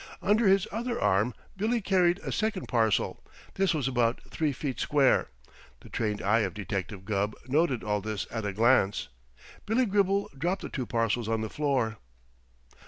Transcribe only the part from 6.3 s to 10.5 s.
of Detective Gubb noted all this at a glance. Billy Gribble